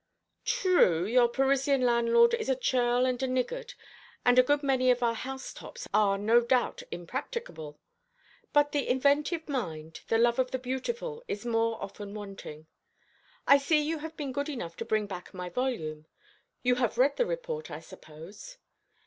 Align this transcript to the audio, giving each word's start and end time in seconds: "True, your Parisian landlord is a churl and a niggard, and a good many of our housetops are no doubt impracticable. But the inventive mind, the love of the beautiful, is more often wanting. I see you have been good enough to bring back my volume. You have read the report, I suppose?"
"True, 0.45 1.05
your 1.05 1.27
Parisian 1.27 1.81
landlord 1.81 2.33
is 2.33 2.49
a 2.49 2.55
churl 2.55 3.05
and 3.05 3.21
a 3.21 3.27
niggard, 3.27 3.75
and 4.25 4.39
a 4.39 4.41
good 4.41 4.63
many 4.63 4.89
of 4.89 5.03
our 5.03 5.13
housetops 5.13 5.87
are 5.93 6.17
no 6.17 6.41
doubt 6.43 6.81
impracticable. 6.89 7.79
But 8.51 8.71
the 8.71 8.87
inventive 8.89 9.47
mind, 9.47 10.01
the 10.07 10.17
love 10.17 10.39
of 10.39 10.49
the 10.49 10.57
beautiful, 10.57 11.23
is 11.27 11.45
more 11.45 11.79
often 11.83 12.15
wanting. 12.15 12.65
I 13.45 13.59
see 13.59 13.77
you 13.79 13.99
have 13.99 14.17
been 14.17 14.33
good 14.33 14.49
enough 14.49 14.75
to 14.77 14.85
bring 14.85 15.05
back 15.05 15.35
my 15.35 15.49
volume. 15.49 16.07
You 16.63 16.77
have 16.81 16.97
read 16.97 17.17
the 17.17 17.27
report, 17.27 17.69
I 17.69 17.79
suppose?" 17.79 18.57